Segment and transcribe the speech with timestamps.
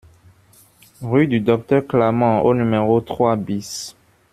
[1.03, 3.95] Rue du Docteur Clament au numéro trois BIS